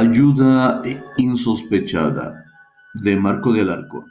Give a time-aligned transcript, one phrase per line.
[0.00, 0.82] Ayuda
[1.18, 2.46] insospechada
[2.94, 4.06] de Marco del Arco.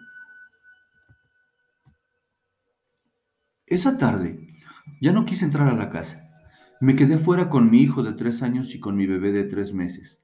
[3.65, 4.54] Esa tarde
[5.02, 6.29] ya no quise entrar a la casa.
[6.79, 9.73] Me quedé fuera con mi hijo de tres años y con mi bebé de tres
[9.73, 10.23] meses.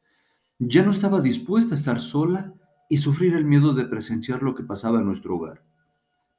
[0.59, 2.54] Ya no estaba dispuesta a estar sola
[2.88, 5.63] y sufrir el miedo de presenciar lo que pasaba en nuestro hogar.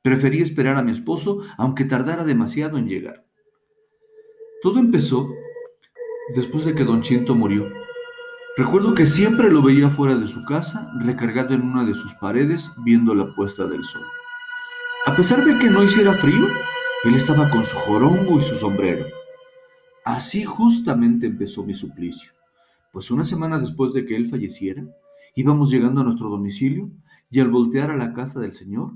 [0.03, 3.27] Preferí esperar a mi esposo, aunque tardara demasiado en llegar.
[4.63, 5.29] Todo empezó
[6.37, 7.86] después de que don Chinto murió.
[8.57, 12.73] Recuerdo que siempre lo veía fuera de su casa, recargado en una de sus paredes,
[12.79, 14.07] viendo la puesta del sol.
[15.05, 16.49] A pesar de que no hiciera frío,
[17.05, 19.05] él estaba con su jorongo y su sombrero.
[20.07, 22.33] Así justamente empezó mi suplicio,
[22.95, 24.85] pues una semana después de que él falleciera,
[25.35, 26.91] íbamos llegando a nuestro domicilio
[27.31, 28.93] y al voltear a la casa del Señor,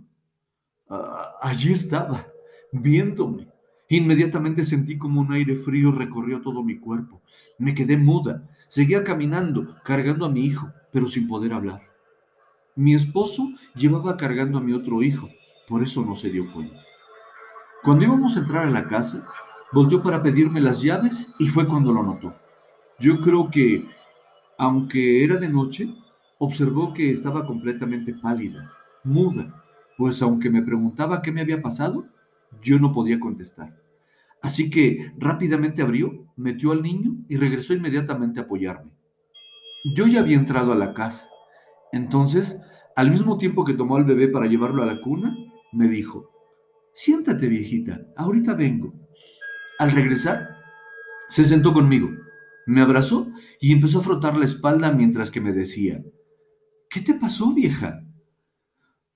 [1.42, 2.27] allí estaba,
[2.73, 3.48] viéndome.
[3.90, 7.20] Inmediatamente sentí como un aire frío recorrió todo mi cuerpo.
[7.59, 8.48] Me quedé muda.
[8.71, 11.82] Seguía caminando, cargando a mi hijo, pero sin poder hablar.
[12.76, 15.29] Mi esposo llevaba cargando a mi otro hijo,
[15.66, 16.80] por eso no se dio cuenta.
[17.82, 19.26] Cuando íbamos a entrar a la casa,
[19.73, 22.32] volvió para pedirme las llaves y fue cuando lo notó.
[23.01, 23.88] Yo creo que,
[24.57, 25.93] aunque era de noche,
[26.38, 28.71] observó que estaba completamente pálida,
[29.02, 29.52] muda,
[29.98, 32.04] pues aunque me preguntaba qué me había pasado,
[32.63, 33.79] yo no podía contestar.
[34.43, 38.93] Así que rápidamente abrió, metió al niño y regresó inmediatamente a apoyarme.
[39.85, 41.29] Yo ya había entrado a la casa.
[41.93, 42.60] Entonces,
[42.97, 45.37] al mismo tiempo que tomó al bebé para llevarlo a la cuna,
[45.73, 46.30] me dijo,
[46.93, 48.95] siéntate viejita, ahorita vengo.
[49.79, 50.49] Al regresar,
[51.29, 52.10] se sentó conmigo,
[52.66, 56.02] me abrazó y empezó a frotar la espalda mientras que me decía,
[56.88, 58.04] ¿qué te pasó vieja?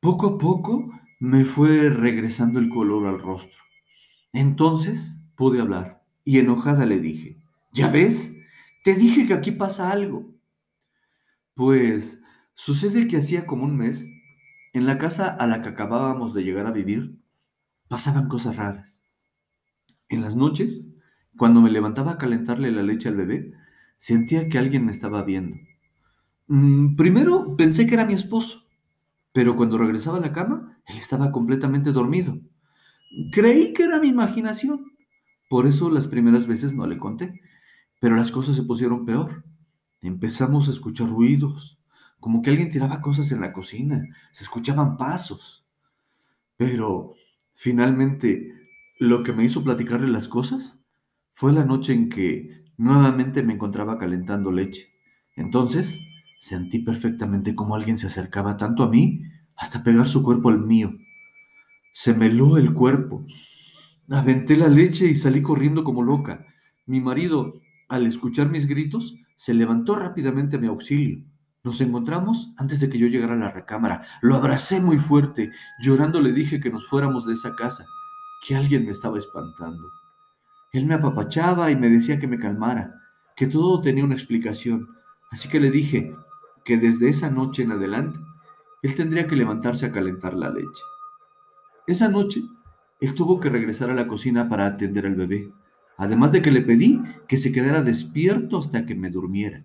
[0.01, 3.64] Poco a poco me fue regresando el color al rostro.
[4.35, 7.37] Entonces pude hablar y enojada le dije,
[7.73, 8.35] ¿ya ves?
[8.83, 10.35] Te dije que aquí pasa algo.
[11.55, 12.21] Pues
[12.53, 14.11] sucede que hacía como un mes,
[14.73, 17.17] en la casa a la que acabábamos de llegar a vivir,
[17.87, 19.05] pasaban cosas raras.
[20.09, 20.83] En las noches,
[21.37, 23.53] cuando me levantaba a calentarle la leche al bebé,
[23.99, 25.57] sentía que alguien me estaba viendo.
[26.49, 28.65] Mm, primero pensé que era mi esposo,
[29.33, 32.41] pero cuando regresaba a la cama, él estaba completamente dormido.
[33.33, 34.93] Creí que era mi imaginación.
[35.49, 37.41] Por eso las primeras veces no le conté.
[38.01, 39.45] Pero las cosas se pusieron peor.
[40.01, 41.79] Empezamos a escuchar ruidos,
[42.21, 44.05] como que alguien tiraba cosas en la cocina.
[44.33, 45.67] Se escuchaban pasos.
[46.57, 47.15] Pero
[47.53, 48.53] finalmente
[48.99, 50.79] lo que me hizo platicarle las cosas
[51.33, 54.93] fue la noche en que nuevamente me encontraba calentando leche.
[55.37, 55.99] Entonces
[56.45, 59.23] Sentí perfectamente cómo alguien se acercaba tanto a mí
[59.57, 60.91] hasta pegar su cuerpo al mío.
[61.97, 63.25] Se me heló el cuerpo.
[64.11, 66.45] Aventé la leche y salí corriendo como loca.
[66.87, 67.55] Mi marido,
[67.89, 71.25] al escuchar mis gritos, se levantó rápidamente a mi auxilio.
[71.63, 74.03] Nos encontramos antes de que yo llegara a la recámara.
[74.23, 75.53] Lo abracé muy fuerte.
[75.81, 77.87] Llorando le dije que nos fuéramos de esa casa,
[78.45, 79.89] que alguien me estaba espantando.
[80.73, 82.93] Él me apapachaba y me decía que me calmara,
[83.37, 84.89] que todo tenía una explicación.
[85.31, 86.13] Así que le dije,
[86.65, 88.19] que desde esa noche en adelante
[88.83, 90.83] él tendría que levantarse a calentar la leche.
[91.87, 92.43] Esa noche,
[93.01, 95.53] él tuvo que regresar a la cocina para atender al bebé,
[95.99, 99.65] además de que le pedí que se quedara despierto hasta que me durmiera.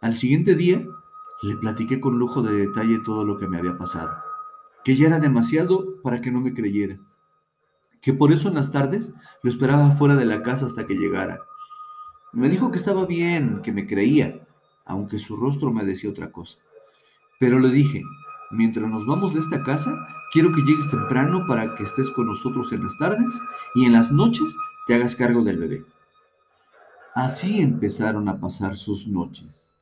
[0.00, 0.86] Al siguiente día,
[1.42, 4.10] le platiqué con lujo de detalle todo lo que me había pasado,
[4.84, 6.98] que ya era demasiado para que no me creyera,
[8.00, 9.12] que por eso en las tardes
[9.42, 11.40] lo esperaba fuera de la casa hasta que llegara.
[12.32, 14.46] Me dijo que estaba bien, que me creía,
[14.84, 16.58] aunque su rostro me decía otra cosa.
[17.40, 18.02] Pero le dije,
[18.50, 22.72] mientras nos vamos de esta casa, quiero que llegues temprano para que estés con nosotros
[22.72, 23.40] en las tardes
[23.74, 25.84] y en las noches te hagas cargo del bebé.
[27.14, 29.72] Así empezaron a pasar sus noches.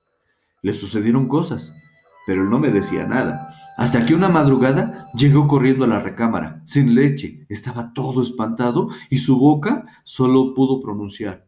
[0.62, 1.74] Le sucedieron cosas,
[2.26, 3.54] pero no me decía nada.
[3.76, 9.18] Hasta que una madrugada llegó corriendo a la recámara, sin leche, estaba todo espantado y
[9.18, 11.44] su boca solo pudo pronunciar,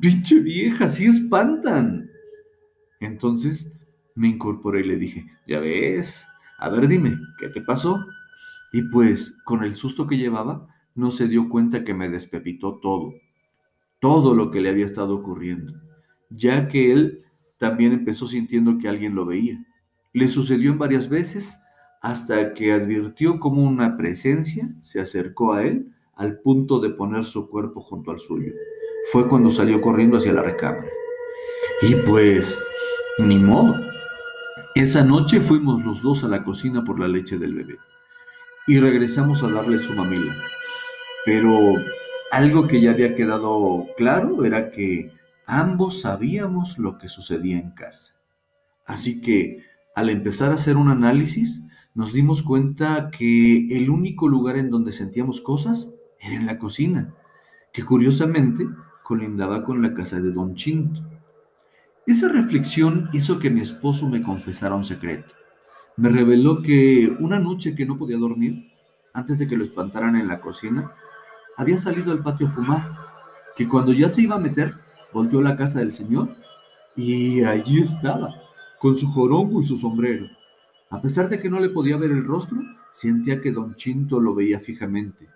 [0.00, 2.10] pinche vieja, sí espantan.
[3.00, 3.72] Entonces
[4.14, 6.26] me incorporé y le dije, ya ves,
[6.58, 8.04] a ver dime, ¿qué te pasó?
[8.72, 13.14] Y pues con el susto que llevaba, no se dio cuenta que me despepitó todo,
[13.98, 15.74] todo lo que le había estado ocurriendo,
[16.30, 17.24] ya que él
[17.58, 19.64] también empezó sintiendo que alguien lo veía.
[20.12, 21.60] Le sucedió en varias veces
[22.00, 27.48] hasta que advirtió como una presencia se acercó a él al punto de poner su
[27.48, 28.52] cuerpo junto al suyo.
[29.10, 30.88] Fue cuando salió corriendo hacia la recámara.
[31.82, 32.58] Y pues
[33.18, 33.93] ni modo.
[34.74, 37.78] Esa noche fuimos los dos a la cocina por la leche del bebé
[38.66, 40.34] y regresamos a darle su mamila.
[41.24, 41.74] Pero
[42.30, 45.12] algo que ya había quedado claro era que
[45.46, 48.14] Ambos sabíamos lo que sucedía en casa.
[48.86, 49.62] Así que,
[49.94, 51.62] al empezar a hacer un análisis,
[51.94, 57.14] nos dimos cuenta que el único lugar en donde sentíamos cosas era en la cocina,
[57.72, 58.66] que curiosamente
[59.02, 61.02] colindaba con la casa de Don Chinto.
[62.06, 65.34] Esa reflexión hizo que mi esposo me confesara un secreto.
[65.96, 68.70] Me reveló que una noche que no podía dormir,
[69.14, 70.92] antes de que lo espantaran en la cocina,
[71.56, 72.92] había salido al patio a fumar,
[73.56, 74.74] que cuando ya se iba a meter,
[75.14, 76.28] volteó la casa del señor
[76.94, 78.34] y allí estaba,
[78.78, 80.26] con su jorongo y su sombrero.
[80.90, 82.58] A pesar de que no le podía ver el rostro,
[82.92, 85.26] sentía que don Chinto lo veía fijamente.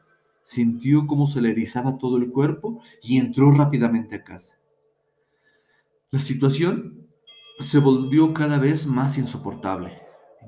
[0.43, 4.59] Sintió cómo se le erizaba todo el cuerpo y entró rápidamente a casa.
[6.11, 7.07] La situación
[7.59, 9.93] se volvió cada vez más insoportable,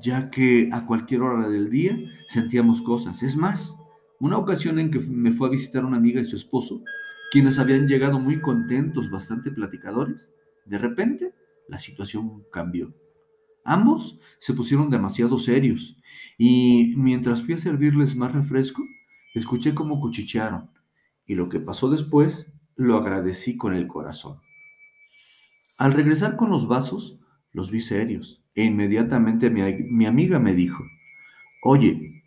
[0.00, 1.98] ya que a cualquier hora del día
[2.28, 3.22] sentíamos cosas.
[3.22, 3.78] Es más,
[4.20, 6.82] una ocasión en que me fue a visitar una amiga y su esposo,
[7.30, 10.32] quienes habían llegado muy contentos, bastante platicadores,
[10.64, 11.34] de repente
[11.68, 12.94] la situación cambió.
[13.62, 15.94] Ambos se pusieron demasiado serios
[16.38, 18.82] y mientras fui a servirles más refresco,
[19.34, 20.70] escuché cómo cuchichearon
[21.26, 24.38] y lo que pasó después lo agradecí con el corazón.
[25.80, 27.18] Al regresar con los vasos,
[27.52, 30.84] los vi serios e inmediatamente mi, mi amiga me dijo,
[31.62, 32.22] oye,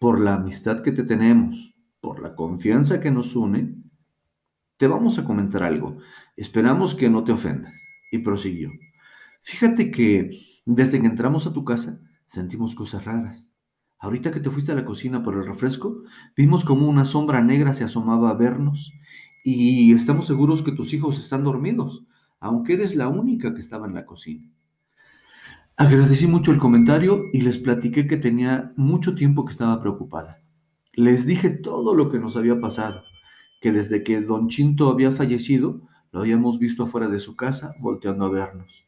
[0.00, 3.76] por la amistad que te tenemos, por la confianza que nos une,
[4.78, 5.98] te vamos a comentar algo.
[6.36, 7.72] Esperamos que no te ofendas.
[8.10, 8.70] Y prosiguió.
[9.42, 10.30] Fíjate que
[10.66, 13.48] desde que entramos a tu casa, sentimos cosas raras.
[14.00, 16.02] Ahorita que te fuiste a la cocina por el refresco,
[16.36, 18.92] vimos como una sombra negra se asomaba a vernos
[19.44, 22.04] y estamos seguros que tus hijos están dormidos,
[22.42, 24.50] aunque eres la única que estaba en la cocina.
[25.76, 30.42] Agradecí mucho el comentario y les platiqué que tenía mucho tiempo que estaba preocupada.
[30.92, 33.04] Les dije todo lo que nos había pasado,
[33.60, 38.26] que desde que don Chinto había fallecido, lo habíamos visto afuera de su casa volteando
[38.26, 38.84] a vernos.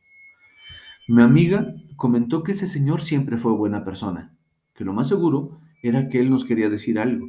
[1.07, 1.65] Mi amiga
[1.97, 4.35] comentó que ese señor siempre fue buena persona,
[4.75, 5.45] que lo más seguro
[5.83, 7.29] era que él nos quería decir algo,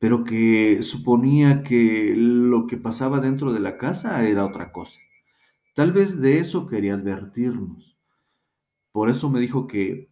[0.00, 4.98] pero que suponía que lo que pasaba dentro de la casa era otra cosa.
[5.74, 7.96] Tal vez de eso quería advertirnos.
[8.92, 10.10] Por eso me dijo que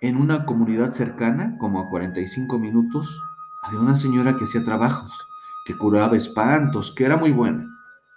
[0.00, 3.20] en una comunidad cercana, como a 45 minutos,
[3.62, 5.26] había una señora que hacía trabajos,
[5.66, 7.68] que curaba espantos, que era muy buena,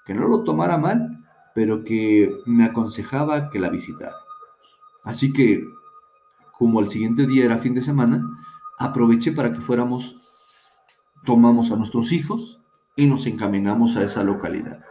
[0.05, 4.15] que no lo tomara mal, pero que me aconsejaba que la visitara.
[5.03, 5.67] Así que,
[6.57, 8.23] como el siguiente día era fin de semana,
[8.79, 10.17] aproveché para que fuéramos,
[11.25, 12.61] tomamos a nuestros hijos
[12.95, 14.83] y nos encaminamos a esa localidad.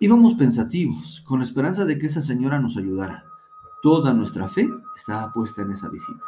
[0.00, 3.24] Íbamos pensativos, con la esperanza de que esa señora nos ayudara.
[3.82, 6.22] Toda nuestra fe estaba puesta en esa visita.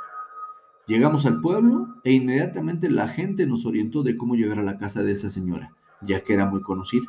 [0.88, 5.04] Llegamos al pueblo e inmediatamente la gente nos orientó de cómo llegar a la casa
[5.04, 7.06] de esa señora, ya que era muy conocida.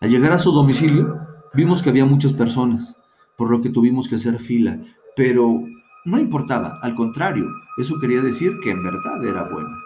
[0.00, 1.20] Al llegar a su domicilio,
[1.52, 2.98] vimos que había muchas personas,
[3.36, 4.80] por lo que tuvimos que hacer fila,
[5.14, 5.62] pero
[6.06, 9.76] no importaba, al contrario, eso quería decir que en verdad era buena.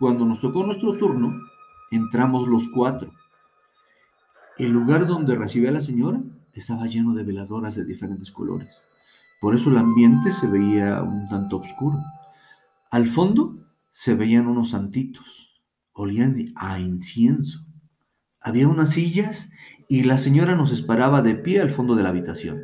[0.00, 1.40] Cuando nos tocó nuestro turno,
[1.92, 3.12] entramos los cuatro.
[4.58, 6.22] El lugar donde recibía a la señora
[6.52, 8.82] estaba lleno de veladoras de diferentes colores.
[9.40, 11.98] Por eso el ambiente se veía un tanto oscuro.
[12.90, 13.56] Al fondo
[13.90, 15.62] se veían unos santitos,
[15.92, 17.60] olían a incienso.
[18.40, 19.52] Había unas sillas
[19.88, 22.60] y la señora nos esperaba de pie al fondo de la habitación.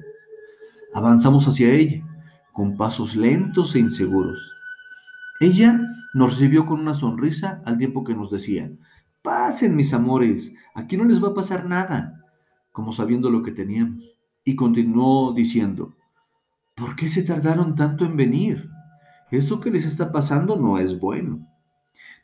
[0.93, 2.05] Avanzamos hacia ella,
[2.53, 4.53] con pasos lentos e inseguros.
[5.41, 5.81] Ella
[6.15, 8.71] nos recibió con una sonrisa al tiempo que nos decía,
[9.23, 12.25] pasen mis amores, aquí no les va a pasar nada,
[12.73, 14.19] como sabiendo lo que teníamos.
[14.45, 15.95] Y continuó diciendo,
[16.75, 18.69] ¿por qué se tardaron tanto en venir?
[19.31, 21.47] Eso que les está pasando no es bueno.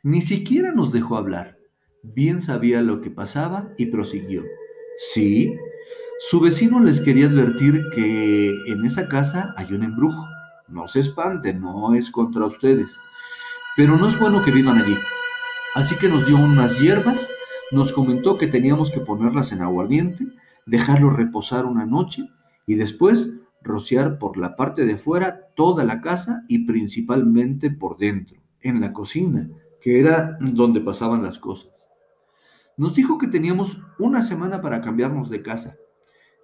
[0.01, 1.55] Ni siquiera nos dejó hablar
[2.13, 4.43] bien sabía lo que pasaba y prosiguió.
[4.97, 5.55] Sí,
[6.19, 10.25] su vecino les quería advertir que en esa casa hay un embrujo.
[10.67, 12.99] No se espanten, no es contra ustedes.
[13.75, 14.97] Pero no es bueno que vivan allí.
[15.73, 17.29] Así que nos dio unas hierbas,
[17.75, 20.25] nos comentó que teníamos que ponerlas en aguardiente,
[20.65, 22.23] dejarlo reposar una noche
[22.65, 28.41] y después rociar por la parte de fuera toda la casa y principalmente por dentro,
[28.61, 29.49] en la cocina,
[29.81, 31.89] que era donde pasaban las cosas.
[32.77, 35.75] Nos dijo que teníamos una semana para cambiarnos de casa,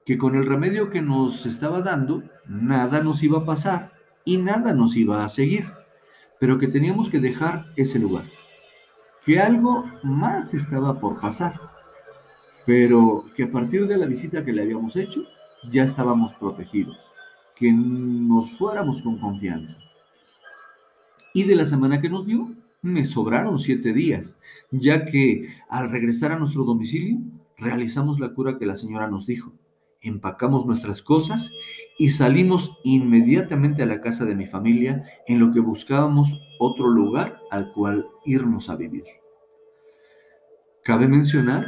[0.05, 3.93] que con el remedio que nos estaba dando, nada nos iba a pasar
[4.25, 5.71] y nada nos iba a seguir,
[6.41, 8.25] pero que teníamos que dejar ese lugar,
[9.25, 11.59] que algo más estaba por pasar,
[12.65, 15.23] pero que a partir de la visita que le habíamos hecho,
[15.69, 16.97] ya estábamos protegidos,
[17.55, 19.77] que nos fuéramos con confianza.
[21.33, 22.51] Y de la semana que nos dio,
[22.81, 24.37] me sobraron siete días,
[24.71, 27.19] ya que al regresar a nuestro domicilio
[27.57, 29.53] realizamos la cura que la señora nos dijo,
[30.01, 31.53] empacamos nuestras cosas
[31.97, 37.39] y salimos inmediatamente a la casa de mi familia en lo que buscábamos otro lugar
[37.51, 39.05] al cual irnos a vivir.
[40.83, 41.65] Cabe mencionar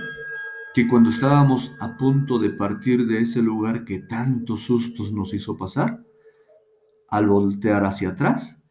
[0.73, 5.55] que cuando estábamos a punto de partir de ese lugar que tantos sustos nos hizo
[5.55, 6.03] pasar,
[7.09, 8.63] al voltear hacia atrás,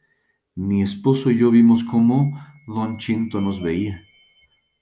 [0.56, 2.32] mi esposo y yo vimos cómo
[2.66, 4.02] don Chinto nos veía.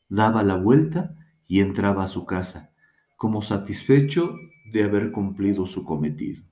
[0.09, 1.15] Daba la vuelta
[1.47, 2.70] y entraba a su casa,
[3.21, 4.33] como satisfecho
[4.73, 6.43] de haber cumplido su cometido.